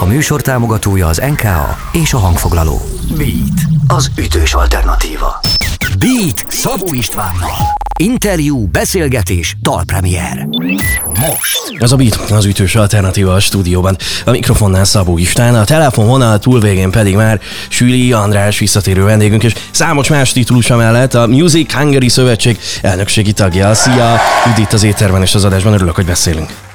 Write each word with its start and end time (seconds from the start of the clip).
A 0.00 0.04
műsor 0.04 0.40
támogatója 0.40 1.06
az 1.06 1.22
NKA 1.30 1.76
és 1.92 2.12
a 2.12 2.18
hangfoglaló. 2.18 2.80
Beat, 3.16 3.60
az 3.86 4.10
ütős 4.18 4.54
alternatíva. 4.54 5.40
Beat 5.98 6.44
Szabó 6.48 6.92
Istvánnal. 6.92 7.76
Interjú, 7.98 8.66
beszélgetés, 8.66 9.56
dalpremier. 9.62 10.48
Most. 11.20 11.76
Ez 11.78 11.92
a 11.92 11.96
Beat, 11.96 12.14
az 12.30 12.44
ütős 12.44 12.74
alternatíva 12.74 13.34
a 13.34 13.40
stúdióban. 13.40 13.96
A 14.24 14.30
mikrofonnál 14.30 14.84
Szabó 14.84 15.18
István, 15.18 15.54
a 15.54 15.64
telefonvonal 15.64 16.38
túlvégén 16.38 16.90
pedig 16.90 17.14
már 17.14 17.40
Süli 17.68 18.12
András 18.12 18.58
visszatérő 18.58 19.04
vendégünk, 19.04 19.42
és 19.42 19.54
számos 19.70 20.08
más 20.08 20.32
titulusa 20.32 20.76
mellett 20.76 21.14
a 21.14 21.26
Music 21.26 21.72
Hungary 21.72 22.08
Szövetség 22.08 22.58
elnökségi 22.82 23.32
tagja. 23.32 23.74
Szia! 23.74 24.16
Üdv 24.48 24.58
itt 24.58 24.72
az 24.72 24.82
éterben 24.82 25.22
és 25.22 25.34
az 25.34 25.44
adásban, 25.44 25.72
örülök, 25.72 25.94
hogy 25.94 26.06
beszélünk. 26.06 26.67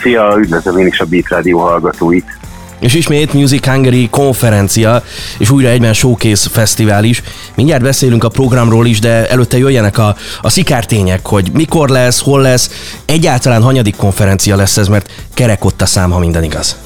Szia, 0.00 0.34
üdvözlöm 0.38 0.78
én 0.78 0.86
is 0.86 1.00
a 1.00 1.04
Beat 1.04 1.28
Rádió 1.28 1.58
hallgatóit. 1.58 2.38
És 2.78 2.94
ismét 2.94 3.32
Music 3.32 3.66
Hungary 3.66 4.08
konferencia, 4.10 5.02
és 5.38 5.50
újra 5.50 5.68
egyben 5.68 5.92
Showcase 5.92 6.48
Fesztivál 6.48 7.04
is. 7.04 7.22
Mindjárt 7.54 7.82
beszélünk 7.82 8.24
a 8.24 8.28
programról 8.28 8.86
is, 8.86 9.00
de 9.00 9.28
előtte 9.28 9.58
jöjjenek 9.58 9.98
a, 9.98 10.16
a 10.42 10.48
szikártények, 10.48 11.26
hogy 11.26 11.50
mikor 11.52 11.88
lesz, 11.88 12.22
hol 12.22 12.40
lesz, 12.40 12.94
egyáltalán 13.06 13.62
hanyadik 13.62 13.96
konferencia 13.96 14.56
lesz 14.56 14.76
ez, 14.76 14.88
mert 14.88 15.10
kerek 15.34 15.64
ott 15.64 15.82
a 15.82 15.86
szám, 15.86 16.10
ha 16.10 16.18
minden 16.18 16.42
igaz. 16.42 16.76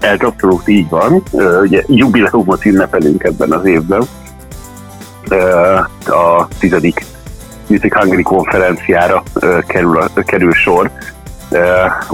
Ez 0.00 0.18
abszolút 0.20 0.68
így 0.68 0.88
van. 0.88 1.22
Ugye 1.62 1.82
jubileumot 1.86 2.64
ünnepelünk 2.64 3.24
ebben 3.24 3.52
az 3.52 3.66
évben. 3.66 4.02
A 6.06 6.48
tizedik 6.58 7.04
Music 7.66 7.94
Hungary 7.94 8.22
konferenciára 8.22 9.22
kerül, 9.66 10.10
kerül 10.26 10.52
sor 10.52 10.90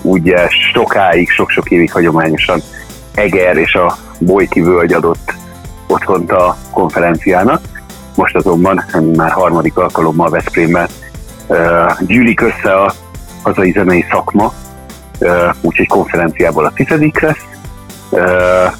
ugye 0.02 0.48
sokáig, 0.72 1.30
sok-sok 1.30 1.70
évig 1.70 1.92
hagyományosan 1.92 2.62
Eger 3.14 3.56
és 3.56 3.74
a 3.74 3.96
Bolyki 4.18 4.60
völgy 4.60 4.92
adott 4.92 5.34
otthont 5.86 6.32
a 6.32 6.56
konferenciának. 6.70 7.60
Most 8.14 8.36
azonban 8.36 8.84
már 9.16 9.30
harmadik 9.30 9.76
alkalommal 9.76 10.30
Veszprémmel 10.30 10.88
gyűlik 12.00 12.40
össze 12.40 12.74
a 12.74 12.92
hazai 13.42 13.72
zenei 13.72 14.04
szakma, 14.10 14.52
úgyhogy 15.60 15.88
konferenciából 15.88 16.64
a 16.64 16.72
tizedik 16.72 17.20
lesz, 17.20 17.44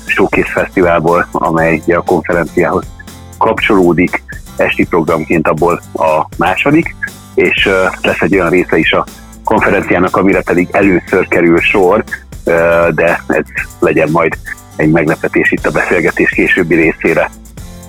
Showcase 0.06 0.50
Fesztiválból, 0.52 1.26
amely 1.32 1.82
a 1.86 2.02
konferenciához 2.02 2.84
kapcsolódik, 3.38 4.22
esti 4.56 4.86
programként 4.86 5.48
abból 5.48 5.80
a 5.94 6.26
második, 6.38 6.96
és 7.34 7.68
lesz 8.02 8.20
egy 8.20 8.34
olyan 8.34 8.50
része 8.50 8.78
is 8.78 8.92
a 8.92 9.04
konferenciának, 9.44 10.16
amire 10.16 10.42
pedig 10.42 10.68
először 10.70 11.28
kerül 11.28 11.60
sor, 11.60 12.04
de 12.94 13.22
ez 13.26 13.44
legyen 13.78 14.08
majd 14.10 14.38
egy 14.76 14.90
meglepetés 14.90 15.52
itt 15.52 15.66
a 15.66 15.70
beszélgetés 15.70 16.30
későbbi 16.30 16.74
részére. 16.74 17.30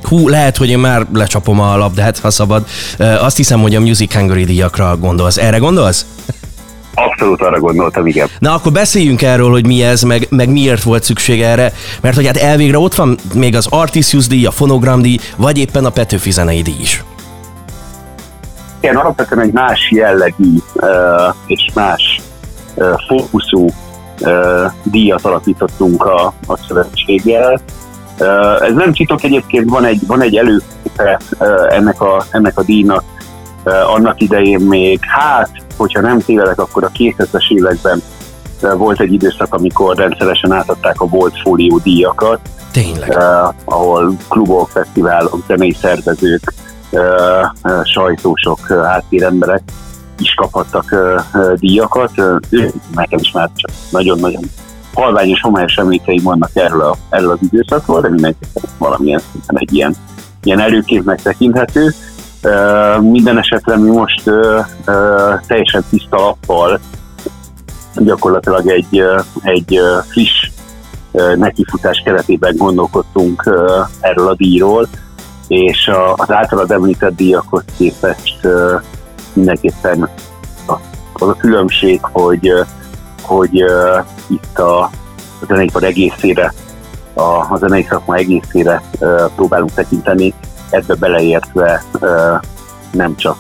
Hú, 0.03 0.28
lehet, 0.28 0.58
hogy 0.58 0.70
én 0.70 0.80
már 0.80 1.06
lecsapom 1.14 1.59
a 1.59 1.78
labdát, 1.78 2.20
ha 2.20 2.30
szabad. 2.30 2.67
Azt 2.97 3.38
hiszem, 3.38 3.62
hogy 3.62 3.75
a 3.75 3.80
Music 3.80 4.14
Hungary 4.14 4.44
díjakra 4.44 4.97
gondolsz. 4.97 5.38
Erre 5.38 5.58
gondolsz? 5.58 6.06
Abszolút 6.94 7.42
arra 7.42 7.59
gondoltam, 7.59 8.08
igen. 8.08 8.28
Na 8.40 8.53
akkor 8.53 8.72
beszéljünk 8.72 9.22
erről, 9.22 9.50
hogy 9.50 9.66
mi 9.66 9.84
ez, 9.84 10.02
meg, 10.02 10.28
meg 10.30 10.50
miért 10.50 10.84
volt 10.84 11.03
szükség 11.03 11.42
erre, 11.42 11.73
mert 12.02 12.16
hogy 12.16 12.25
hát 12.25 12.38
elvégre 12.38 12.78
ott 12.78 12.95
van 12.95 13.17
még 13.34 13.56
az 13.56 13.67
Artisius 13.69 14.28
díj, 14.28 14.45
a 14.45 14.50
Phonogram 14.50 15.02
díj, 15.02 15.17
vagy 15.38 15.58
éppen 15.58 15.86
a 15.86 15.90
Petőfi 15.90 16.31
zenei 16.31 16.62
díj 16.62 16.81
is 16.81 17.03
igen, 18.86 18.97
alapvetően 18.97 19.41
egy 19.41 19.52
más 19.52 19.91
jellegű 19.91 20.58
és 21.45 21.69
más 21.73 22.22
fókuszú 23.08 23.67
díjat 24.83 25.25
alapítottunk 25.25 26.05
a, 26.05 26.33
a 26.47 26.58
szövetséggel. 26.67 27.61
Ez 28.59 28.73
nem 28.73 28.94
titok, 28.94 29.23
egyébként 29.23 29.69
van 29.69 29.86
egy, 29.86 30.08
van 30.08 30.22
egy 30.22 30.36
előképe 30.36 31.19
ennek 31.69 32.02
a, 32.02 32.23
ennek 32.31 32.57
a 32.57 32.63
díjnak 32.63 33.03
annak 33.88 34.22
idején 34.22 34.59
még, 34.59 35.00
hát, 35.01 35.50
hogyha 35.78 36.01
nem 36.01 36.19
tévedek, 36.19 36.59
akkor 36.59 36.84
a 36.84 36.91
2000-es 36.97 37.51
években 37.51 38.01
volt 38.78 39.00
egy 39.00 39.13
időszak, 39.13 39.53
amikor 39.53 39.95
rendszeresen 39.95 40.51
átadták 40.51 41.01
a 41.01 41.07
volt 41.07 41.40
fólió 41.44 41.79
díjakat. 41.84 42.40
Tényleg. 42.72 43.09
Uh, 43.09 43.53
ahol 43.66 44.16
klubok, 44.29 44.69
fesztiválok, 44.69 45.44
zenei 45.47 45.74
szervezők 45.81 46.53
sajtósok, 47.83 48.67
háttéremberek 48.67 49.61
is 50.19 50.33
kaphattak 50.33 50.95
díjakat. 51.56 52.11
Nekem 52.95 53.19
is 53.19 53.31
már 53.31 53.50
csak 53.56 53.72
nagyon-nagyon 53.89 54.44
halvány 54.94 55.29
és 55.29 55.41
homályos 55.41 55.75
emlékeim 55.75 56.23
vannak 56.23 56.50
erről, 56.53 56.81
a, 56.81 56.95
erről 57.09 57.31
az 57.31 57.39
időszakról, 57.41 58.01
de 58.01 58.09
mindenképpen 58.09 58.63
valamilyen 58.78 59.22
szinten 59.31 59.57
egy 59.59 59.73
ilyen, 59.73 59.95
ilyen 60.44 60.59
előképnek 60.59 61.22
tekinthető. 61.22 61.94
minden 63.00 63.38
esetre 63.38 63.77
mi 63.77 63.89
most 63.89 64.23
teljesen 65.47 65.83
tiszta 65.89 66.17
lappal 66.17 66.79
gyakorlatilag 67.95 68.67
egy, 68.67 69.03
egy 69.41 69.79
friss 70.09 70.50
nekifutás 71.35 72.01
keretében 72.06 72.56
gondolkodtunk 72.57 73.50
erről 74.00 74.27
a 74.27 74.35
díjról, 74.35 74.88
és 75.47 75.91
az 76.16 76.31
általad 76.31 76.72
említett 76.72 77.16
díjakhoz 77.16 77.63
képest 77.78 78.47
mindenképpen 79.33 80.09
az 81.13 81.28
a 81.29 81.35
különbség, 81.35 82.00
hogy, 82.01 82.51
hogy 83.22 83.63
itt 84.28 84.59
a 84.59 84.89
zeneipar 85.47 85.83
egészére, 85.83 86.53
a, 87.13 87.22
a 87.22 87.57
zenei 87.59 87.85
szakma 87.89 88.16
egészére 88.16 88.81
próbálunk 89.35 89.73
tekinteni, 89.73 90.33
ebbe 90.69 90.95
beleértve 90.95 91.83
nem 92.91 93.16
csak 93.16 93.38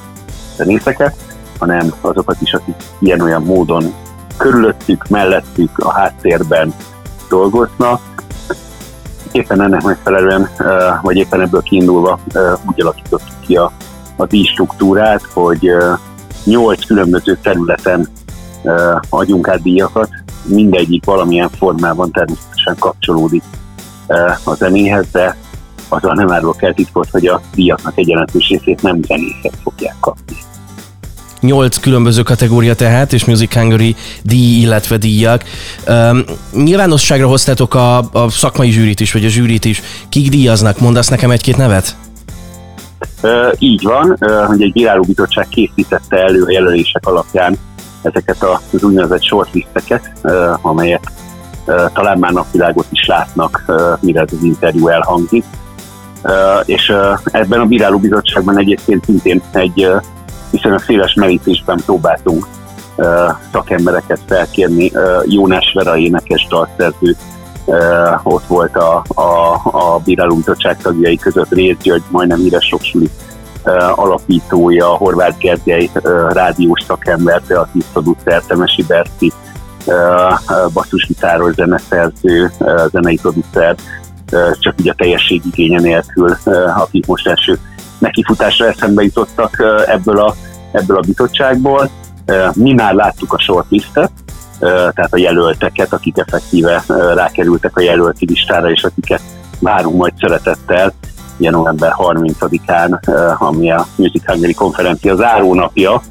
zenészeket, 0.55 1.15
hanem 1.59 1.93
azokat 2.01 2.41
is, 2.41 2.53
akik 2.53 2.75
ilyen-olyan 2.99 3.43
módon 3.43 3.93
körülöttük, 4.37 5.07
mellettük, 5.07 5.77
a 5.77 5.91
háttérben 5.91 6.73
dolgoznak, 7.29 8.14
éppen 9.35 9.61
ennek 9.61 9.83
megfelelően, 9.83 10.49
vagy 11.01 11.15
éppen 11.15 11.41
ebből 11.41 11.61
kiindulva 11.61 12.19
úgy 12.67 12.81
alakítottuk 12.81 13.39
ki 13.45 13.55
a, 13.55 13.71
a 14.15 14.25
díj 14.25 14.43
struktúrát, 14.43 15.21
hogy 15.33 15.69
nyolc 16.43 16.85
különböző 16.85 17.37
területen 17.41 18.07
adjunk 19.09 19.47
át 19.47 19.61
díjakat, 19.61 20.09
mindegyik 20.43 21.05
valamilyen 21.05 21.49
formában 21.49 22.11
természetesen 22.11 22.75
kapcsolódik 22.79 23.43
a 24.43 24.53
zenéhez, 24.53 25.05
de 25.11 25.37
azzal 25.89 26.13
nem 26.13 26.31
árulok 26.31 26.61
el 26.63 26.73
titkot, 26.73 27.09
hogy 27.09 27.27
a 27.27 27.41
díjaknak 27.55 27.97
egy 27.97 28.07
jelentős 28.07 28.49
részét 28.49 28.81
nem 28.81 29.01
zenészek 29.01 29.53
fogják 29.63 29.95
kapni. 29.99 30.35
8 31.45 31.77
különböző 31.77 32.21
kategória 32.21 32.75
tehát, 32.75 33.13
és 33.13 33.25
Music 33.25 33.53
Hungary 33.53 33.95
díj, 34.23 34.61
illetve 34.61 34.97
díjak. 34.97 35.43
Um, 35.87 36.23
nyilvánosságra 36.51 37.27
hoztátok 37.27 37.75
a, 37.75 37.97
a 37.97 38.29
szakmai 38.29 38.71
zsűrit 38.71 38.99
is, 38.99 39.13
vagy 39.13 39.25
a 39.25 39.29
zsűrit 39.29 39.65
is. 39.65 39.81
Kik 40.09 40.29
díjaznak? 40.29 40.79
Mondasz 40.79 41.07
nekem 41.07 41.31
egy-két 41.31 41.57
nevet? 41.57 41.95
Uh, 43.21 43.31
így 43.59 43.83
van, 43.83 44.17
uh, 44.19 44.45
hogy 44.45 44.61
egy 44.61 44.71
bírálóbizottság 44.71 45.47
készítette 45.47 46.17
elő 46.17 46.43
a 46.43 46.51
jelölések 46.51 47.07
alapján 47.07 47.57
ezeket 48.01 48.43
az 48.43 48.83
úgynevezett 48.83 49.23
shortlisteket, 49.23 50.11
uh, 50.23 50.33
amelyek 50.61 51.11
talán 51.93 52.17
már 52.19 52.31
napvilágot 52.31 52.85
is 52.89 53.05
látnak, 53.05 53.71
mire 53.99 54.21
ez 54.21 54.29
az 54.31 54.43
interjú 54.43 54.87
elhangzik. 54.87 55.43
És 56.65 56.93
ebben 57.23 57.59
a 57.59 57.65
bírálóbizottságban 57.65 58.59
egyébként 58.59 59.05
szintén 59.05 59.41
egy 59.51 59.87
uh, 60.55 60.61
viszonylag 60.61 60.81
széles 60.81 61.13
merítésben 61.13 61.81
próbáltunk 61.85 62.47
szakembereket 63.51 64.19
felkérni. 64.27 64.91
Jónás 65.25 65.71
Vera 65.73 65.97
énekes 65.97 66.47
dalszerző 66.49 67.15
ott 68.23 68.45
volt 68.47 68.75
a, 68.75 69.03
a, 69.15 69.53
a 69.63 69.99
bírálóbizottság 70.03 70.77
tagjai 70.77 71.17
között 71.17 71.53
Rész 71.53 71.77
György, 71.81 72.03
majdnem 72.09 72.37
híres 72.37 72.65
soksuli 72.65 73.09
alapítója, 73.95 74.87
Horváth 74.87 75.37
Gergely 75.37 75.89
rádiós 76.29 76.83
szakember, 76.87 77.41
kreatív 77.47 77.83
producer, 77.93 78.41
Temesi 78.47 78.83
Berti, 78.83 79.31
basszusgitáros 80.73 81.53
zeneszerző, 81.53 82.51
zenei 82.91 83.17
producer, 83.21 83.75
csak 84.59 84.73
így 84.79 84.89
a 84.89 84.93
teljességigénye 84.97 85.79
nélkül, 85.79 86.37
uh, 86.45 86.81
akik 86.81 87.05
most 87.05 87.27
első 87.27 87.59
nekifutásra 87.97 88.67
eszembe 88.67 89.03
jutottak 89.03 89.63
ebből 89.85 90.19
a, 90.19 90.35
ebből 90.75 90.97
a 90.97 91.03
bizottságból. 91.07 91.89
Mi 92.53 92.73
már 92.73 92.93
láttuk 92.93 93.33
a 93.33 93.39
shortlistet, 93.39 94.11
tehát 94.59 95.13
a 95.13 95.17
jelölteket, 95.17 95.93
akik 95.93 96.17
effektíve 96.17 96.83
rákerültek 97.13 97.77
a 97.77 97.81
jelölti 97.81 98.25
listára, 98.25 98.71
és 98.71 98.83
akiket 98.83 99.21
várunk 99.59 99.95
majd 99.95 100.13
szeretettel 100.19 100.93
november 101.37 101.93
30-án, 101.97 102.99
ami 103.39 103.71
a 103.71 103.85
Music 103.95 104.25
Hungary 104.25 104.53
konferencia 104.53 105.15
zárónapja, 105.15 106.01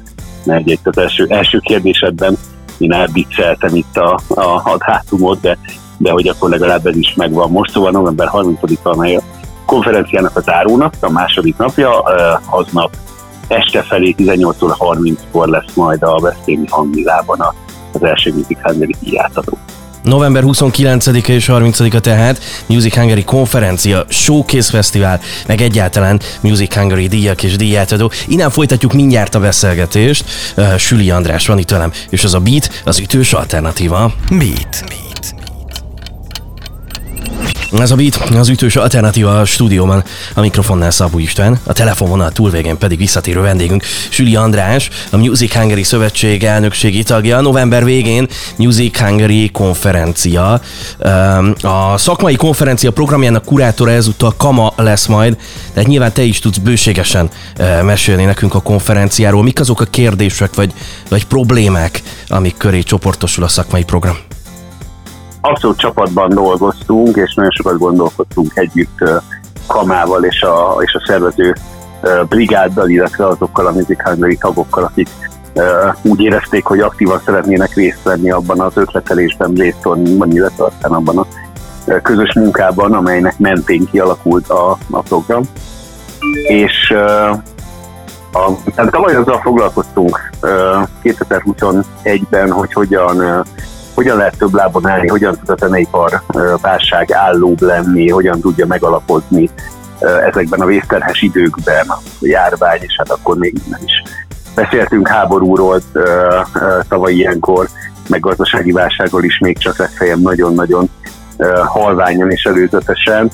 mert 0.43 0.69
egy 0.69 0.79
az 0.83 0.97
első, 0.97 1.25
első 1.29 1.59
kérdésedben 1.59 2.37
én 2.77 2.93
elbicceltem 2.93 3.75
itt 3.75 3.97
a, 3.97 4.19
a, 4.27 4.41
a 4.41 4.77
dátumot, 4.85 5.39
de 5.41 5.57
de 5.97 6.11
hogy 6.11 6.27
akkor 6.27 6.49
legalább 6.49 6.85
ez 6.85 6.95
is 6.95 7.13
megvan 7.13 7.51
most, 7.51 7.71
szóval 7.71 7.91
november 7.91 8.29
30-a, 8.31 8.89
amely 8.89 9.15
a 9.15 9.21
konferenciának 9.65 10.37
a 10.37 10.39
zárónap, 10.39 10.95
a 10.99 11.09
második 11.09 11.57
napja, 11.57 11.99
aznap 12.49 12.95
este 13.47 13.81
felé 13.81 14.11
18 14.11 14.61
óra 14.61 14.75
30-kor 14.79 15.47
lesz 15.47 15.73
majd 15.73 16.03
a 16.03 16.19
Veszprémi 16.19 16.65
hangvillában 16.69 17.53
az 17.91 18.03
első 18.03 18.33
Music 18.33 18.57
Hungary 18.61 18.95
díjátadó. 18.99 19.57
November 20.03 20.43
29-e 20.45 21.33
és 21.33 21.49
30-a 21.51 21.99
tehát 21.99 22.39
Music 22.65 22.95
Hungary 22.95 23.23
konferencia, 23.23 24.05
Showcase 24.09 24.69
Fesztivál, 24.69 25.19
meg 25.47 25.61
egyáltalán 25.61 26.19
Music 26.41 26.75
Hungary 26.75 27.07
díjak 27.07 27.43
és 27.43 27.55
díjátadó. 27.55 28.11
Innen 28.27 28.49
folytatjuk 28.49 28.93
mindjárt 28.93 29.35
a 29.35 29.39
beszélgetést. 29.39 30.25
Süli 30.77 31.09
András 31.09 31.47
van 31.47 31.57
itt 31.57 31.69
velem, 31.69 31.91
és 32.09 32.23
az 32.23 32.33
a 32.33 32.39
Beat, 32.39 32.81
az 32.85 32.99
ütős 32.99 33.33
alternatíva. 33.33 34.11
Beat. 34.29 34.83
Beat. 34.87 35.04
Ez 37.79 37.91
a 37.91 37.95
beat, 37.95 38.15
az 38.15 38.49
ütős 38.49 38.75
alternatíva 38.75 39.39
a 39.39 39.45
stúdióban, 39.45 40.03
a 40.33 40.41
mikrofonnál 40.41 40.91
Szabó 40.91 41.19
István, 41.19 41.59
a 41.63 41.73
telefonvonal 41.73 42.31
túlvégén 42.31 42.77
pedig 42.77 42.97
visszatérő 42.97 43.41
vendégünk 43.41 43.83
Süli 44.09 44.35
András, 44.35 44.89
a 45.11 45.17
Music 45.17 45.53
Hungary 45.53 45.83
Szövetség 45.83 46.43
elnökségi 46.43 47.03
tagja. 47.03 47.41
November 47.41 47.83
végén 47.83 48.27
Music 48.55 48.99
Hungary 48.99 49.49
konferencia. 49.51 50.61
A 51.61 51.97
szakmai 51.97 52.35
konferencia 52.35 52.91
programjának 52.91 53.45
kurátora 53.45 53.91
ezúttal 53.91 54.33
Kama 54.37 54.73
lesz 54.75 55.05
majd, 55.05 55.37
tehát 55.73 55.89
nyilván 55.89 56.13
te 56.13 56.21
is 56.21 56.39
tudsz 56.39 56.57
bőségesen 56.57 57.29
mesélni 57.83 58.23
nekünk 58.23 58.53
a 58.53 58.61
konferenciáról. 58.61 59.43
Mik 59.43 59.59
azok 59.59 59.81
a 59.81 59.85
kérdések 59.85 60.55
vagy, 60.55 60.73
vagy 61.09 61.25
problémák, 61.25 62.01
amik 62.27 62.57
köré 62.57 62.81
csoportosul 62.81 63.43
a 63.43 63.47
szakmai 63.47 63.83
program? 63.83 64.17
Abszolút 65.49 65.77
csapatban 65.77 66.29
dolgoztunk, 66.29 67.15
és 67.15 67.33
nagyon 67.33 67.51
sokat 67.51 67.77
gondolkodtunk 67.77 68.51
együtt 68.55 69.03
Kamával 69.67 70.23
és 70.23 70.41
a, 70.41 70.77
és 70.79 70.93
a 70.93 71.03
szervező 71.07 71.55
brigáddal, 72.29 72.89
illetve 72.89 73.27
azokkal 73.27 73.65
a 73.65 73.71
Music 73.71 74.03
Hungary 74.03 74.37
tagokkal, 74.37 74.83
akik 74.83 75.09
úgy 76.01 76.21
érezték, 76.21 76.63
hogy 76.63 76.79
aktívan 76.79 77.21
szeretnének 77.25 77.73
részt 77.73 78.03
venni 78.03 78.31
abban 78.31 78.59
az 78.59 78.77
ötletelésben, 78.77 79.53
brainstormingban, 79.53 80.31
illetve 80.31 80.63
aztán 80.63 80.91
abban 80.91 81.17
a 81.17 81.25
közös 82.01 82.33
munkában, 82.33 82.93
amelynek 82.93 83.39
mentén 83.39 83.89
kialakult 83.91 84.49
a, 84.49 84.77
a 84.89 85.01
program. 85.01 85.43
És 86.47 86.93
a, 88.31 88.49
tehát 88.75 88.91
tavaly 88.91 89.15
azzal 89.15 89.39
foglalkoztunk 89.41 90.29
2021-ben, 91.03 92.51
hogy 92.51 92.73
hogyan 92.73 93.45
hogyan 93.95 94.17
lehet 94.17 94.37
több 94.37 94.53
lábon 94.53 94.87
állni, 94.87 95.07
hogyan 95.07 95.37
tud 95.39 95.49
a 95.49 95.55
zeneipar 95.65 96.21
válság 96.61 97.11
állóbb 97.11 97.61
lenni, 97.61 98.09
hogyan 98.09 98.39
tudja 98.39 98.65
megalapozni 98.65 99.49
ezekben 100.29 100.59
a 100.59 100.65
vészterhes 100.65 101.21
időkben 101.21 101.87
a 101.87 101.97
járvány, 102.19 102.79
és 102.81 102.95
hát 102.97 103.09
akkor 103.09 103.37
még 103.37 103.55
nem 103.69 103.79
is. 103.85 104.03
Beszéltünk 104.55 105.07
háborúról 105.07 105.81
tavaly 106.87 107.13
ilyenkor, 107.13 107.67
meg 108.09 108.19
gazdasági 108.19 108.71
válságról 108.71 109.23
is 109.23 109.37
még 109.37 109.57
csak 109.57 109.77
legfeljebb 109.77 110.21
nagyon-nagyon 110.21 110.89
halványan 111.65 112.31
és 112.31 112.43
előzetesen, 112.43 113.31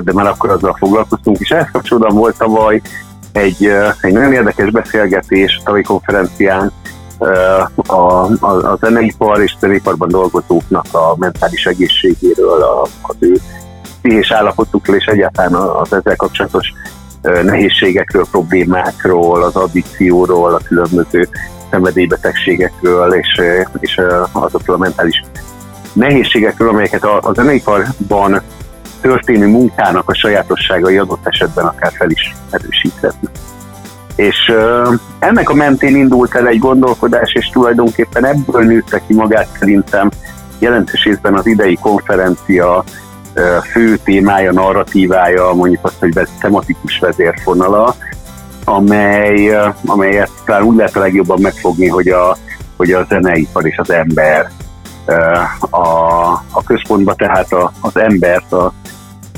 de 0.00 0.12
már 0.12 0.26
akkor 0.26 0.50
azzal 0.50 0.76
foglalkoztunk, 0.78 1.38
és 1.38 1.50
ehhez 1.50 1.68
kapcsolatban 1.72 2.16
volt 2.16 2.38
tavaly 2.38 2.80
egy, 3.32 3.72
egy 4.00 4.12
nagyon 4.12 4.32
érdekes 4.32 4.70
beszélgetés 4.70 5.56
a 5.58 5.62
tavalyi 5.64 5.82
konferencián 5.82 6.72
a, 7.18 7.94
a, 7.94 8.24
a 8.42 8.76
zeneipar 8.80 9.42
és 9.42 9.56
zeneiparban 9.60 10.08
dolgozóknak 10.08 10.86
a 10.92 11.14
mentális 11.18 11.66
egészségéről, 11.66 12.62
a, 12.62 12.82
az 13.02 13.16
ő 13.18 13.40
pszichés 14.02 14.32
állapotukról 14.32 14.96
és 14.96 15.04
egyáltalán 15.04 15.54
az 15.54 15.92
ezzel 15.92 16.16
kapcsolatos 16.16 16.72
nehézségekről, 17.42 18.26
problémákról, 18.30 19.42
az 19.42 19.56
addikcióról, 19.56 20.54
a 20.54 20.60
különböző 20.68 21.28
szenvedélybetegségekről 21.70 23.12
és, 23.12 23.40
és 23.80 24.00
azokról 24.32 24.76
a 24.76 24.78
mentális 24.78 25.22
nehézségekről, 25.92 26.68
amelyeket 26.68 27.04
a, 27.04 27.18
a 27.22 27.32
zeneiparban 27.34 28.42
történő 29.00 29.46
munkának 29.46 30.08
a 30.08 30.14
sajátosságai 30.14 30.98
adott 30.98 31.26
esetben 31.26 31.64
akár 31.64 31.92
fel 31.92 32.10
is 32.10 32.34
erősíthetnek. 32.50 33.32
És 34.16 34.52
ennek 35.18 35.50
a 35.50 35.54
mentén 35.54 35.96
indult 35.96 36.34
el 36.34 36.46
egy 36.46 36.58
gondolkodás, 36.58 37.32
és 37.32 37.48
tulajdonképpen 37.48 38.24
ebből 38.24 38.64
nőtte 38.64 39.02
ki 39.06 39.14
magát 39.14 39.48
szerintem 39.58 40.10
jelentős 40.58 41.04
részben 41.04 41.34
az 41.34 41.46
idei 41.46 41.78
konferencia 41.80 42.84
fő 43.72 43.96
témája, 43.96 44.52
narratívája, 44.52 45.52
mondjuk 45.52 45.84
azt, 45.84 45.98
hogy 45.98 46.28
tematikus 46.40 46.98
vezérfonala, 46.98 47.96
amely, 48.64 49.56
amelyet 49.86 50.30
talán 50.44 50.62
úgy 50.62 50.76
lehet 50.76 50.96
a 50.96 51.00
legjobban 51.00 51.40
megfogni, 51.40 51.88
hogy 51.88 52.08
a, 52.08 52.36
hogy 52.76 52.92
a 52.92 53.06
zeneipar 53.08 53.66
és 53.66 53.76
az 53.78 53.90
ember 53.90 54.50
a, 55.70 55.88
a 56.50 56.62
központba, 56.66 57.14
tehát 57.14 57.52
a, 57.52 57.72
az 57.80 57.96
embert, 57.96 58.52
a, 58.52 58.72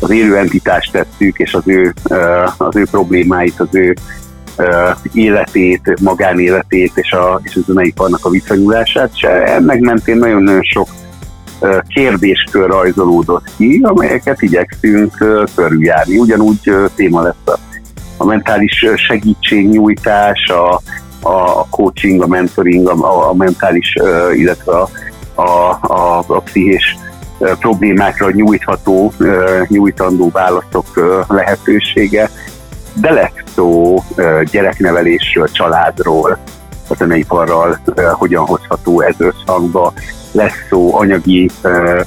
az 0.00 0.10
élő 0.10 0.36
entitást 0.36 0.92
tettük, 0.92 1.38
és 1.38 1.54
az 1.54 1.62
ő, 1.64 1.94
az 2.56 2.76
ő 2.76 2.86
problémáit, 2.90 3.60
az 3.60 3.68
ő 3.70 3.94
életét, 5.12 6.00
magánéletét 6.00 6.92
és 6.94 7.12
a, 7.12 7.40
és 7.42 7.56
a 7.56 7.60
zeneiparnak 7.66 8.24
a 8.24 8.30
viszonyulását, 8.30 9.10
és 9.14 9.22
ennek 9.22 9.80
mentén 9.80 10.16
nagyon-nagyon 10.16 10.62
sok 10.62 10.88
kérdéskör 11.88 12.68
rajzolódott 12.68 13.44
ki, 13.56 13.80
amelyeket 13.82 14.42
igyekszünk 14.42 15.16
körüljárni. 15.54 16.18
Ugyanúgy 16.18 16.72
téma 16.94 17.22
lesz 17.22 17.46
a, 17.46 17.58
a 18.16 18.24
mentális 18.24 18.84
segítségnyújtás, 18.94 20.48
a, 20.48 20.80
a 21.28 21.68
coaching, 21.68 22.22
a 22.22 22.26
mentoring, 22.26 22.88
a, 22.88 23.28
a 23.28 23.34
mentális, 23.34 23.94
illetve 24.34 24.72
a, 24.72 24.88
a, 25.34 25.78
a, 25.80 26.24
a 26.26 26.40
pszichés 26.40 26.96
problémákra 27.58 28.30
nyújtható, 28.30 29.12
nyújtandó 29.68 30.30
válaszok 30.32 30.86
lehetősége, 31.28 32.30
de 33.00 33.12
lesz 33.12 33.32
szó 33.54 33.96
gyereknevelésről, 34.50 35.48
családról, 35.50 36.38
a 36.88 36.94
zeneiparral 36.94 37.78
hogyan 38.12 38.44
hozható 38.44 39.00
ez 39.00 39.14
összhangba, 39.18 39.92
lesz 40.32 40.66
szó 40.68 40.96
anyagi 40.96 41.50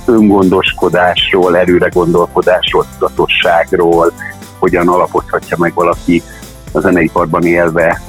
öngondoskodásról, 0.06 1.57
előre 1.57 1.90
gondolkodásról, 1.94 2.85
tudatosságról, 2.97 4.11
hogyan 4.59 4.87
alapozhatja 4.87 5.57
meg 5.59 5.73
valaki 5.73 6.23
a 6.71 6.80
zeneiparban 6.80 7.44
élve 7.44 8.02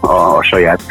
a 0.00 0.42
saját 0.42 0.82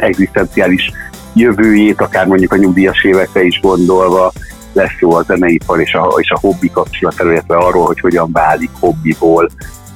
egzisztenciális 0.00 0.92
jövőjét, 1.32 2.00
akár 2.00 2.26
mondjuk 2.26 2.52
a 2.52 2.56
nyugdíjas 2.56 3.04
évekre 3.04 3.42
is 3.42 3.60
gondolva, 3.60 4.32
lesz 4.72 4.96
szó 5.00 5.14
a 5.14 5.22
zeneipar 5.22 5.80
és 5.80 5.94
a, 5.94 6.12
és 6.16 6.30
a 6.30 6.38
hobbi 6.40 6.70
kapcsolatáról, 6.70 7.32
illetve 7.32 7.56
arról, 7.56 7.86
hogy 7.86 8.00
hogyan 8.00 8.32
válik 8.32 8.70
hobbiból 8.80 9.50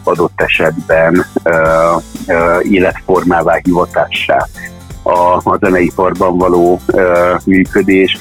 adott 0.07 0.41
esetben 0.41 1.25
életformává, 2.63 3.59
hivatássá 3.63 4.47
a, 5.05 5.37
a 5.37 5.59
zeneiparban 5.61 6.39
való 6.39 6.81
uh, 6.87 7.03
működés. 7.45 8.17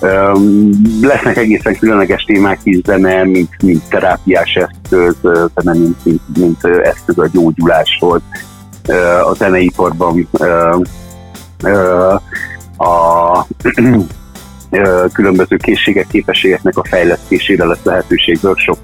Um, 0.00 0.70
lesznek 1.02 1.36
egészen 1.36 1.78
különleges 1.78 2.22
témák 2.22 2.58
is, 2.62 2.80
zene, 2.84 3.24
mint, 3.24 3.62
mint 3.62 3.88
terápiás 3.88 4.54
eszköz, 4.54 5.16
zene, 5.54 5.78
mint, 5.78 6.04
mint, 6.04 6.20
mint 6.36 6.64
eszköz 6.64 7.18
a 7.18 7.28
gyógyuláshoz. 7.32 8.20
Uh, 8.88 9.28
a 9.28 9.34
zeneiparban 9.34 10.28
uh, 10.30 10.80
uh, 11.62 12.14
a 12.76 13.46
különböző 15.12 15.56
készségek, 15.56 16.06
képességeknek 16.06 16.76
a 16.76 16.84
fejlesztésére 16.84 17.64
lesz 17.64 17.82
lehetőség 17.82 18.38
workshop 18.42 18.78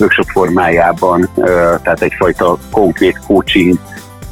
workshop 0.00 0.26
formájában, 0.28 1.28
tehát 1.82 2.02
egyfajta 2.02 2.58
konkrét 2.70 3.20
coaching 3.26 3.78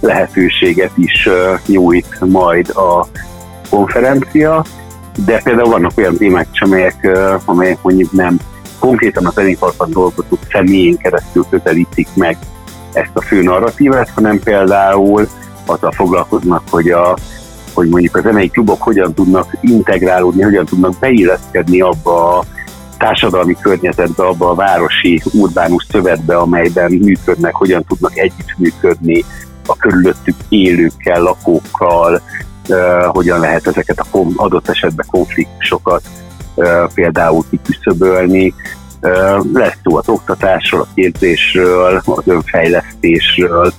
lehetőséget 0.00 0.90
is 0.96 1.28
nyújt 1.66 2.20
majd 2.20 2.68
a 2.68 3.06
konferencia, 3.70 4.64
de 5.24 5.40
például 5.44 5.70
vannak 5.70 5.92
olyan 5.96 6.16
témák 6.16 6.46
is, 6.52 6.60
amelyek, 6.60 7.08
amelyek 7.44 7.78
mondjuk 7.82 8.12
nem 8.12 8.38
konkrétan 8.78 9.26
a 9.26 9.30
zeneiparban 9.30 9.90
dolgozók 9.90 10.38
személyén 10.50 10.96
keresztül 10.96 11.44
közelítik 11.50 12.08
meg 12.14 12.36
ezt 12.92 13.10
a 13.12 13.22
fő 13.22 13.42
narratívát, 13.42 14.10
hanem 14.14 14.38
például 14.38 15.28
azzal 15.66 15.92
foglalkoznak, 15.92 16.62
hogy, 16.70 16.90
a, 16.90 17.16
hogy 17.74 17.88
mondjuk 17.88 18.16
a 18.16 18.20
zenei 18.20 18.48
klubok 18.48 18.82
hogyan 18.82 19.14
tudnak 19.14 19.56
integrálódni, 19.60 20.42
hogyan 20.42 20.64
tudnak 20.64 20.98
beilleszkedni 20.98 21.80
abba 21.80 22.38
a 22.38 22.44
társadalmi 23.04 23.56
környezetbe, 23.60 24.26
abba 24.26 24.50
a 24.50 24.54
városi 24.54 25.22
urbánus 25.32 25.86
szövetbe, 25.90 26.36
amelyben 26.36 26.92
működnek, 26.92 27.54
hogyan 27.54 27.84
tudnak 27.84 28.18
együttműködni 28.18 29.24
a 29.66 29.76
körülöttük 29.76 30.36
élőkkel, 30.48 31.22
lakókkal, 31.22 32.22
hogyan 33.06 33.40
lehet 33.40 33.66
ezeket 33.66 33.98
a 33.98 34.18
adott 34.36 34.68
esetben 34.68 35.06
konfliktusokat 35.10 36.02
például 36.94 37.44
kiküszöbölni. 37.50 38.54
Lesz 39.52 39.76
szó 39.82 39.96
az 39.96 40.08
oktatásról, 40.08 40.80
a 40.80 40.86
képzésről, 40.94 42.02
az 42.04 42.22
önfejlesztésről, 42.26 43.72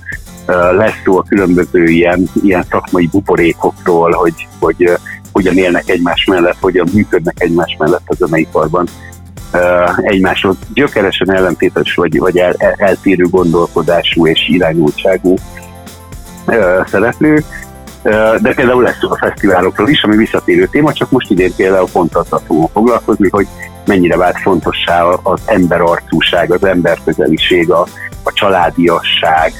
lesz 0.76 1.00
szó 1.04 1.18
a 1.18 1.22
különböző 1.28 1.84
ilyen, 1.84 2.28
ilyen 2.42 2.64
szakmai 2.70 3.06
buborékokról, 3.06 4.12
hogy, 4.12 4.48
hogy 4.58 4.90
hogyan 5.32 5.56
élnek 5.56 5.88
egymás 5.88 6.24
mellett, 6.24 6.56
hogyan 6.60 6.88
működnek 6.92 7.40
egymás 7.40 7.76
mellett 7.78 8.04
a 8.06 8.14
zeneiparban 8.14 8.88
egymásról. 10.00 10.56
Gyökeresen 10.74 11.32
ellentétes 11.32 11.94
vagy, 11.94 12.18
vagy 12.18 12.38
el, 12.38 12.54
el, 12.58 12.74
eltérő 12.76 13.24
gondolkodású 13.24 14.26
és 14.26 14.48
irányultságú 14.48 15.34
szereplők, 16.86 17.44
de 18.40 18.52
például 18.54 18.82
lesz 18.82 19.02
a 19.02 19.16
fesztiválokról 19.16 19.88
is, 19.88 20.02
ami 20.02 20.16
visszatérő 20.16 20.66
téma, 20.66 20.92
csak 20.92 21.10
most 21.10 21.30
idén 21.30 21.54
például 21.56 21.88
pont 21.92 22.14
azzal 22.14 22.42
fogunk 22.46 22.70
foglalkozni, 22.72 23.28
hogy 23.30 23.46
mennyire 23.86 24.16
vált 24.16 24.38
fontossá 24.38 25.02
az 25.04 25.40
emberarcúság, 25.44 26.52
az 26.52 26.64
emberközeliség, 26.64 27.70
a, 27.70 27.86
a 28.22 28.32
családiasság, 28.32 29.52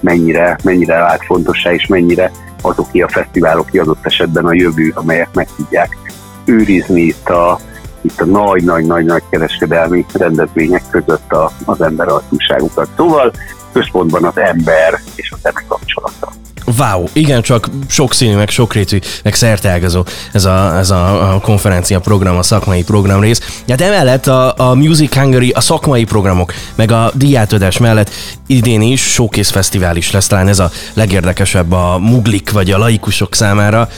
mennyire, 0.00 0.58
mennyire 0.62 0.98
vált 0.98 1.24
fontossá, 1.24 1.72
és 1.72 1.86
mennyire 1.86 2.30
azoké 2.62 3.00
a 3.00 3.08
fesztiválok 3.08 3.68
adott 3.72 4.06
esetben 4.06 4.44
a 4.44 4.52
jövő, 4.52 4.92
amelyek 4.94 5.28
meg 5.34 5.48
tudják 5.56 5.96
őrizni 6.44 7.00
itt 7.00 7.28
a, 7.28 7.58
itt 8.06 8.20
a 8.20 8.24
nagy-nagy-nagy-nagy 8.24 9.22
kereskedelmi 9.30 10.06
rendezvények 10.12 10.82
között 10.90 11.32
a, 11.32 11.50
az 11.64 11.80
emberarcúságukat. 11.80 12.88
Szóval 12.96 13.32
központban 13.72 14.24
az 14.24 14.38
ember 14.38 15.00
és 15.14 15.30
a 15.30 15.36
zene 15.42 15.64
kapcsolata. 15.68 16.32
Wow, 16.78 17.04
igen, 17.12 17.42
csak 17.42 17.70
sokszínű, 17.86 18.34
meg 18.34 18.48
sokrétű, 18.48 18.98
meg 19.22 19.34
szerteágazó 19.34 20.04
ez 20.32 20.44
a, 20.44 20.76
ez 20.78 20.90
a, 20.90 21.34
a 21.34 21.40
konferencia 21.40 22.00
program, 22.00 22.36
a 22.36 22.42
szakmai 22.42 22.82
program 22.82 23.20
rész. 23.20 23.62
Hát 23.68 23.80
emellett 23.80 24.26
a, 24.26 24.54
a 24.56 24.74
Music 24.74 25.14
Hungary, 25.14 25.50
a 25.50 25.60
szakmai 25.60 26.04
programok, 26.04 26.52
meg 26.74 26.90
a 26.90 27.10
díjátadás 27.14 27.78
mellett 27.78 28.10
idén 28.46 28.82
is 28.82 29.12
Showcase 29.12 29.52
Fesztivál 29.52 29.96
is 29.96 30.10
lesz, 30.10 30.26
talán 30.26 30.48
ez 30.48 30.58
a 30.58 30.70
legérdekesebb 30.94 31.72
a 31.72 31.98
muglik 31.98 32.50
vagy 32.50 32.70
a 32.70 32.78
laikusok 32.78 33.34
számára. 33.34 33.88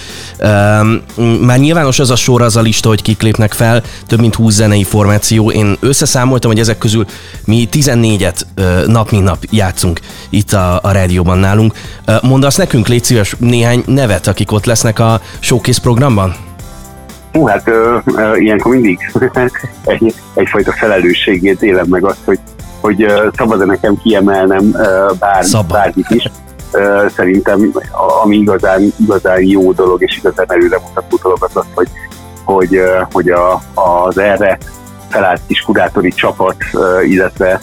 Um, 0.41 1.03
már 1.41 1.59
nyilvános 1.59 1.99
az 1.99 2.11
a 2.11 2.17
sor, 2.17 2.43
az 2.43 2.57
a 2.57 2.61
lista, 2.61 2.89
hogy 2.89 3.03
kik 3.03 3.23
lépnek 3.23 3.53
fel, 3.53 3.83
több 4.07 4.21
mint 4.21 4.35
20 4.35 4.55
zenei 4.55 4.85
formáció. 4.85 5.51
Én 5.51 5.77
összeszámoltam, 5.81 6.51
hogy 6.51 6.61
ezek 6.61 6.79
közül 6.79 7.07
mi 7.45 7.69
14-et 7.73 8.41
uh, 8.57 8.87
nap 8.87 9.11
mint 9.11 9.25
nap 9.25 9.45
játszunk 9.51 10.01
itt 10.31 10.53
a, 10.53 10.81
a 10.83 10.91
rádióban 10.91 11.39
nálunk. 11.39 11.73
Uh, 12.07 12.23
mondasz 12.23 12.58
nekünk, 12.59 12.89
légy 12.89 13.05
szíves, 13.05 13.37
néhány 13.39 13.83
nevet, 13.87 14.27
akik 14.27 14.53
ott 14.53 14.65
lesznek 14.65 14.99
a 14.99 15.21
Showcase 15.39 15.81
programban? 15.81 16.35
Hú, 17.33 17.47
hát 17.47 17.69
ö, 17.69 17.97
ö, 18.17 18.37
ilyenkor 18.37 18.73
mindig 18.73 18.99
egy, 19.85 20.15
egyfajta 20.35 20.73
felelősségét 20.73 21.63
élem 21.63 21.87
meg 21.89 22.05
azt, 22.05 22.21
hogy, 22.25 22.39
hogy 22.81 23.07
szabad-e 23.37 23.65
nekem 23.65 23.97
kiemelnem 24.03 24.71
bár, 25.19 25.45
bárkit 25.69 26.11
is. 26.11 26.31
Ö, 26.73 27.07
szerintem 27.17 27.73
ami 28.23 28.37
igazán, 28.37 28.93
igazán 28.97 29.43
jó 29.43 29.73
dolog 29.73 30.03
és 30.03 30.17
igazán 30.17 30.47
előremutató 30.49 31.19
dolog 31.23 31.39
az 31.41 31.57
az, 31.57 31.67
hogy, 31.75 31.89
hogy, 32.45 32.81
hogy 33.13 33.29
a, 33.29 33.63
az 33.75 34.19
erre 34.19 34.59
felállt 35.09 35.41
kis 35.47 35.61
kurátori 35.61 36.11
csapat, 36.11 36.57
illetve 37.07 37.61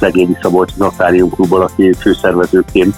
Egédi 0.00 0.36
Szabolcs 0.42 0.74
Natárium 0.76 1.30
Klubból, 1.30 1.62
aki 1.62 1.92
főszervezőként 2.00 2.94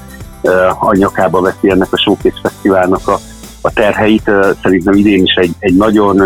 a 0.80 0.96
nyakába 0.96 1.40
veszi 1.40 1.70
ennek 1.70 1.92
a 1.92 1.96
Showcase 1.96 2.38
Fesztiválnak 2.42 3.08
a, 3.08 3.18
a 3.60 3.72
terheit. 3.72 4.30
Szerintem 4.62 4.94
idén 4.94 5.22
is 5.22 5.34
egy, 5.34 5.54
egy 5.58 5.76
nagyon 5.76 6.22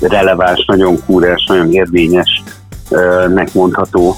releváns, 0.00 0.64
nagyon 0.66 1.04
kúrás, 1.06 1.44
nagyon 1.48 1.72
érvényes 1.72 2.42
nek 3.28 3.52
mondható 3.54 4.16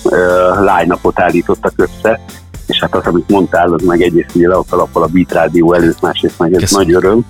line-upot 0.61 1.21
állítottak 1.21 1.73
össze, 1.77 2.21
és 2.67 2.81
hát 2.81 2.95
az, 2.95 3.07
amit 3.07 3.29
mondtál, 3.29 3.73
az 3.73 3.83
meg 3.83 4.03
egyrészt 4.03 4.35
ugye 4.35 4.49
le 4.49 4.55
a 4.55 4.65
kalappal 4.71 5.03
a 5.03 5.07
Beat 5.07 5.33
Rádió 5.33 5.73
előtt, 5.73 6.01
másrészt 6.01 6.39
meg 6.39 6.55
ez 6.55 6.61
Köszön. 6.61 6.79
nagy 6.79 6.95
öröm. 6.95 7.25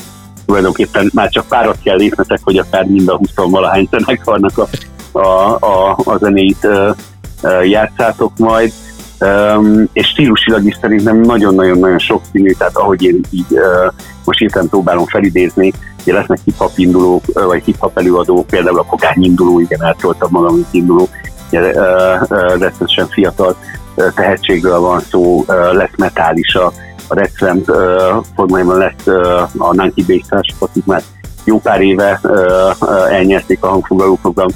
Tulajdonképpen 0.47 1.11
már 1.15 1.29
csak 1.29 1.47
párat 1.49 1.79
kell 1.83 1.97
lépnetek, 1.97 2.41
hogy 2.43 2.59
akár 2.59 2.85
mind 2.85 3.09
a 3.09 3.17
20 3.17 3.31
valahány 3.35 3.89
zenekarnak 3.91 4.59
a, 4.59 4.69
a, 5.19 5.57
a, 5.61 5.99
a 6.05 6.17
zenét 6.19 6.69
játszátok 7.65 8.33
majd. 8.39 8.73
Um, 9.21 9.89
és 9.93 10.07
stílusilag 10.07 10.65
is 10.67 10.79
szerintem 10.81 11.21
nagyon-nagyon-nagyon 11.21 11.99
sokszínű, 11.99 12.53
tehát 12.53 12.77
ahogy 12.77 13.03
én 13.03 13.21
így 13.31 13.47
uh, 13.51 13.93
most 14.25 14.39
hirtelen 14.39 14.69
próbálom 14.69 15.07
felidézni, 15.07 15.73
hogy 16.05 16.13
lesznek 16.13 16.39
hip-hop 16.45 16.73
indulók, 16.77 17.25
vagy 17.47 17.65
hip-hop 17.65 17.99
előadók, 17.99 18.47
például 18.47 18.79
a 18.79 18.87
Pogány 18.91 19.25
induló, 19.25 19.61
igen, 19.61 19.85
eltoltam 19.85 20.29
magam, 20.33 20.55
mint 20.55 20.69
induló, 20.71 21.09
uh, 21.53 22.23
uh, 22.29 23.09
fiatal 23.09 23.57
uh, 23.95 24.13
tehetségről 24.15 24.81
van 24.81 25.01
szó, 25.01 25.39
uh, 25.39 25.73
lesz 25.73 25.97
metális 25.97 26.55
a, 26.55 26.73
Red 27.09 27.31
uh, 27.67 28.25
formájában 28.35 28.79
lesz 28.79 29.07
uh, 29.07 29.67
a 29.69 29.75
Nanki 29.75 30.05
Bass 30.07 30.55
akik 30.59 30.85
már 30.85 31.03
jó 31.45 31.61
pár 31.61 31.81
éve 31.81 32.21
uh, 32.23 32.31
uh, 32.81 33.13
elnyerték 33.13 33.63
a 33.63 33.69
hangfoglaló 33.69 34.19
program 34.23 34.49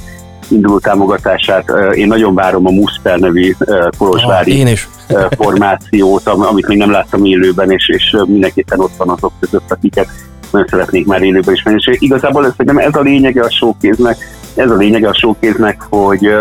induló 0.53 0.79
támogatását. 0.79 1.73
Én 1.95 2.07
nagyon 2.07 2.35
várom 2.35 2.67
a 2.67 2.71
Musper 2.71 3.19
nevű 3.19 3.55
Kolozsvári 3.99 4.59
én 4.59 4.67
is. 4.67 4.89
formációt, 5.31 6.27
amit 6.27 6.67
még 6.67 6.79
nem 6.79 6.91
láttam 6.91 7.25
élőben, 7.25 7.71
és, 7.71 7.89
és 7.89 8.17
mindenképpen 8.27 8.81
ott 8.81 8.97
van 8.97 9.09
azok 9.09 9.33
között, 9.41 9.71
akiket 9.71 10.09
nagyon 10.51 10.67
szeretnék 10.71 11.07
már 11.07 11.23
élőben 11.23 11.55
is 11.55 11.63
menni. 11.63 11.83
És 11.87 11.97
igazából 12.01 12.47
ez, 12.47 12.53
hogy 12.57 12.69
ez 12.77 12.95
a 12.95 13.01
lényege 13.01 13.43
a 13.43 13.51
showkéznek, 13.51 14.17
ez 14.55 14.71
a 14.71 14.77
lényege 14.77 15.09
a 15.09 15.15
showkéznek, 15.15 15.83
hogy, 15.89 16.35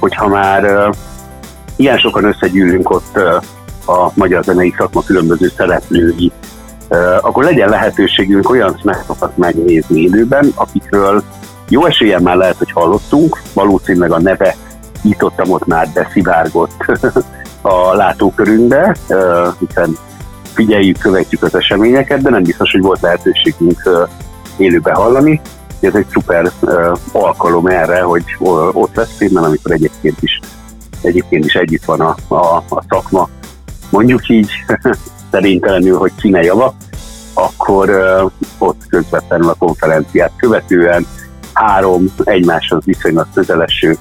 hogy 0.00 0.14
ha 0.14 0.28
már 0.28 0.90
ilyen 1.76 1.98
sokan 1.98 2.24
összegyűlünk 2.24 2.90
ott 2.90 3.16
a 3.86 4.10
magyar 4.14 4.44
zenei 4.44 4.74
szakma 4.76 5.02
különböző 5.02 5.52
szereplői, 5.56 6.32
akkor 7.20 7.44
legyen 7.44 7.68
lehetőségünk 7.68 8.50
olyan 8.50 8.76
smashokat 8.80 9.36
megnézni 9.36 10.00
élőben, 10.00 10.52
akikről 10.54 11.22
jó 11.72 11.86
esélyen 11.86 12.22
már 12.22 12.36
lehet, 12.36 12.56
hogy 12.56 12.72
hallottunk, 12.72 13.42
valószínűleg 13.52 14.12
a 14.12 14.20
neve 14.20 14.56
itt 15.02 15.24
ott, 15.24 15.66
már 15.66 15.88
beszivárgott 15.94 16.84
a 17.60 17.94
látókörünkbe, 17.94 18.96
hiszen 19.58 19.96
figyeljük, 20.52 20.98
követjük 20.98 21.42
az 21.42 21.54
eseményeket, 21.54 22.22
de 22.22 22.30
nem 22.30 22.42
biztos, 22.42 22.72
hogy 22.72 22.80
volt 22.80 23.00
lehetőségünk 23.00 24.08
élőbe 24.56 24.92
hallani. 24.92 25.40
Ez 25.80 25.94
egy 25.94 26.06
szuper 26.12 26.52
alkalom 27.12 27.66
erre, 27.66 28.02
hogy 28.02 28.24
ott 28.72 28.94
lesz 28.94 29.16
filmen, 29.16 29.44
amikor 29.44 29.72
egyébként 29.72 30.16
is, 30.20 30.40
egyébként 31.02 31.44
is 31.44 31.54
együtt 31.54 31.84
van 31.84 32.00
a, 32.00 32.14
a, 32.28 32.56
a 32.68 32.82
szakma, 32.88 33.28
mondjuk 33.90 34.28
így 34.28 34.50
szerintelenül, 35.30 35.98
hogy 35.98 36.12
színe 36.18 36.42
java, 36.42 36.74
akkor 37.34 37.90
ott 38.58 38.80
közvetlenül 38.88 39.48
a 39.48 39.54
konferenciát 39.58 40.32
követően 40.36 41.06
három 41.52 42.14
egymáshoz 42.24 42.84
viszonylag 42.84 43.26
közeleső, 43.34 43.98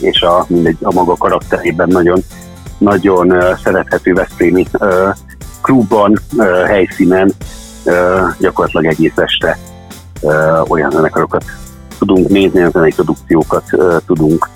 és 0.00 0.22
a, 0.22 0.44
mindegy, 0.48 0.76
a 0.82 0.92
maga 0.92 1.16
karakterében 1.16 1.88
nagyon, 1.88 2.22
nagyon 2.78 3.34
szerethető 3.64 4.12
Veszprémi 4.12 4.66
klubban, 5.62 6.18
helyszínen 6.66 7.32
gyakorlatilag 8.38 8.86
egész 8.86 9.16
este 9.16 9.58
olyan 10.68 10.90
zenekarokat 10.90 11.44
tudunk 11.98 12.28
nézni, 12.28 12.58
olyan 12.58 12.70
zenei 12.70 12.92
produkciókat 12.92 13.64
tudunk 14.06 14.48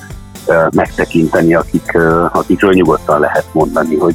megtekinteni, 0.71 1.55
akik, 1.55 1.97
akikről 2.33 2.73
nyugodtan 2.73 3.21
lehet 3.21 3.45
mondani, 3.53 3.97
hogy, 3.97 4.15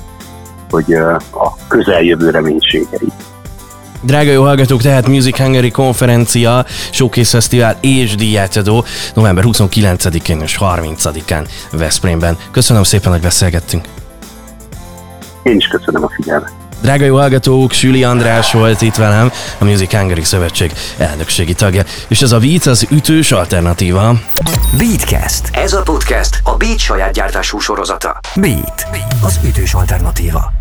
hogy 0.70 0.94
a 1.34 1.56
közeljövő 1.68 2.30
reménységei. 2.30 3.12
Drága 4.02 4.32
jó 4.32 4.44
hallgatók, 4.44 4.82
tehát 4.82 5.08
Music 5.08 5.38
Hungary 5.38 5.72
konferencia, 5.72 6.66
Showcase 6.92 7.30
Fesztivál 7.30 7.78
és 7.82 8.16
díjátadó 8.16 8.86
november 9.14 9.44
29-én 9.48 10.42
és 10.42 10.58
30-án 10.62 11.48
Veszprémben. 11.72 12.38
Köszönöm 12.52 12.84
szépen, 12.84 13.12
hogy 13.12 13.22
beszélgettünk. 13.22 13.86
Én 15.44 15.56
is 15.56 15.68
köszönöm 15.68 16.04
a 16.04 16.10
figyelmet. 16.16 16.52
Drága 16.82 17.06
jó 17.06 17.16
hallgatók, 17.16 17.72
Süli 17.72 18.04
András 18.04 18.52
volt 18.52 18.82
itt 18.82 18.96
velem, 18.96 19.32
a 19.58 19.64
Music 19.64 19.92
Hungary 19.92 20.24
Szövetség 20.24 20.72
elnökségi 20.98 21.54
tagja, 21.54 21.84
és 22.08 22.22
ez 22.22 22.32
a 22.32 22.40
Beat 22.40 22.66
az 22.66 22.88
ütős 22.92 23.32
alternatíva. 23.32 24.20
Beatcast. 24.78 25.50
Ez 25.52 25.74
a 25.74 25.82
podcast 25.82 26.40
a 26.44 26.56
Beat 26.56 26.80
saját 26.80 27.14
gyártású 27.14 27.60
sorozata. 27.60 28.20
Beat, 28.36 28.88
az 29.22 29.40
ütős 29.44 29.74
alternatíva. 29.74 30.52